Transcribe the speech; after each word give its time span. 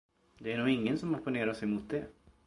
Det 0.39 0.51
är 0.53 0.57
nog 0.57 0.69
ingen 0.69 0.99
som 0.99 1.15
opponerar 1.15 1.53
sig 1.53 1.67
mot 1.67 1.89
det. 1.89 2.05